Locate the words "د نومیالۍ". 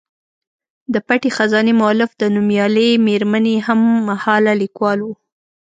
2.17-2.89